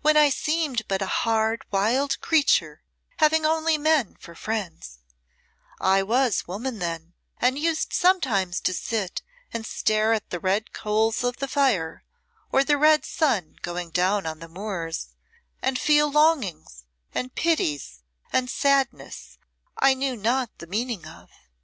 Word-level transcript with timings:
When 0.00 0.16
I 0.16 0.30
seemed 0.30 0.88
but 0.88 1.02
a 1.02 1.06
hard, 1.06 1.60
wild 1.70 2.18
creature, 2.22 2.82
having 3.18 3.44
only 3.44 3.76
men 3.76 4.16
for 4.18 4.34
friends 4.34 5.00
I 5.78 6.02
was 6.02 6.40
a 6.40 6.50
woman 6.50 6.78
then, 6.78 7.12
and 7.36 7.58
used 7.58 7.92
sometimes 7.92 8.58
to 8.62 8.72
sit 8.72 9.20
and 9.52 9.66
stare 9.66 10.14
at 10.14 10.30
the 10.30 10.40
red 10.40 10.72
coals 10.72 11.22
of 11.22 11.36
the 11.36 11.46
fire, 11.46 12.04
or 12.50 12.64
the 12.64 12.78
red 12.78 13.04
sun 13.04 13.56
going 13.60 13.90
down 13.90 14.24
on 14.24 14.38
the 14.38 14.48
moors, 14.48 15.10
and 15.60 15.78
feel 15.78 16.10
longings 16.10 16.84
and 17.12 17.34
pities 17.34 18.02
and 18.32 18.48
sadness 18.48 19.36
I 19.76 19.92
knew 19.92 20.16
not 20.16 20.56
the 20.56 20.66
meaning 20.66 21.06
of. 21.06 21.28